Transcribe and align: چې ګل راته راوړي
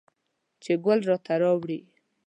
چې 0.63 0.71
ګل 0.85 0.99
راته 1.09 1.33
راوړي 1.41 1.79